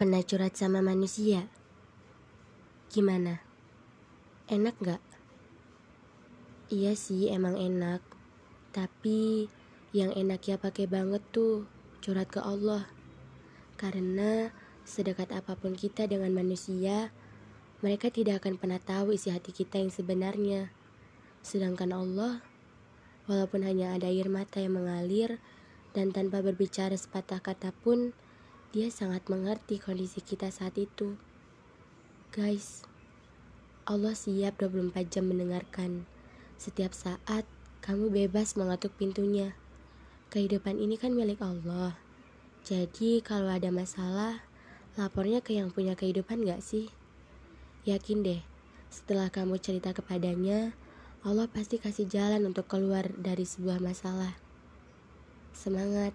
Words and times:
Pernah 0.00 0.24
curhat 0.24 0.56
sama 0.56 0.80
manusia? 0.80 1.44
Gimana? 2.88 3.44
Enak 4.48 4.72
gak? 4.80 5.04
Iya 6.72 6.96
sih 6.96 7.28
emang 7.28 7.60
enak 7.60 8.00
Tapi 8.72 9.52
yang 9.92 10.08
enak 10.16 10.40
ya 10.48 10.56
pakai 10.56 10.88
banget 10.88 11.20
tuh 11.36 11.68
Curhat 12.00 12.32
ke 12.32 12.40
Allah 12.40 12.88
Karena 13.76 14.48
sedekat 14.88 15.36
apa 15.36 15.52
pun 15.60 15.76
kita 15.76 16.08
dengan 16.08 16.32
manusia 16.32 17.12
Mereka 17.84 18.08
tidak 18.08 18.40
akan 18.40 18.56
pernah 18.56 18.80
tahu 18.80 19.12
isi 19.12 19.28
hati 19.28 19.52
kita 19.52 19.84
yang 19.84 19.92
sebenarnya 19.92 20.72
Sedangkan 21.44 21.92
Allah 21.92 22.40
Walaupun 23.28 23.68
hanya 23.68 23.92
ada 24.00 24.08
air 24.08 24.32
mata 24.32 24.64
yang 24.64 24.80
mengalir 24.80 25.36
Dan 25.92 26.08
tanpa 26.08 26.40
berbicara 26.40 26.96
sepatah 26.96 27.44
kata 27.44 27.76
pun 27.84 28.16
dia 28.70 28.86
sangat 28.86 29.26
mengerti 29.26 29.82
kondisi 29.82 30.22
kita 30.22 30.46
saat 30.54 30.78
itu. 30.78 31.18
Guys, 32.30 32.86
Allah 33.82 34.14
siap 34.14 34.62
24 34.62 34.94
jam 35.10 35.26
mendengarkan. 35.26 36.06
Setiap 36.54 36.94
saat, 36.94 37.42
kamu 37.82 38.14
bebas 38.14 38.54
mengatuk 38.54 38.94
pintunya. 38.94 39.58
Kehidupan 40.30 40.78
ini 40.78 40.94
kan 40.94 41.10
milik 41.10 41.42
Allah. 41.42 41.98
Jadi, 42.62 43.18
kalau 43.26 43.50
ada 43.50 43.74
masalah, 43.74 44.46
lapornya 44.94 45.42
ke 45.42 45.58
yang 45.58 45.74
punya 45.74 45.98
kehidupan 45.98 46.46
gak 46.46 46.62
sih? 46.62 46.94
Yakin 47.82 48.22
deh, 48.22 48.40
setelah 48.86 49.34
kamu 49.34 49.58
cerita 49.58 49.90
kepadanya, 49.90 50.78
Allah 51.26 51.50
pasti 51.50 51.82
kasih 51.82 52.06
jalan 52.06 52.46
untuk 52.46 52.70
keluar 52.70 53.10
dari 53.18 53.42
sebuah 53.42 53.82
masalah. 53.82 54.38
Semangat! 55.50 56.14